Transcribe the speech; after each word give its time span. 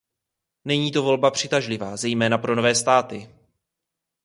Není 0.65 0.91
to 0.91 1.03
volba 1.03 1.31
přitažlivá, 1.31 1.97
zejména 1.97 2.37
pro 2.37 2.55
nové 2.55 2.75
státy. 2.75 3.33